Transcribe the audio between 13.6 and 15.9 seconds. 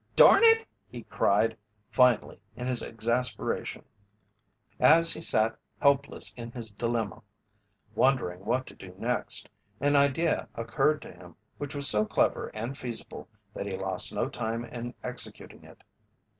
he lost no time in executing it.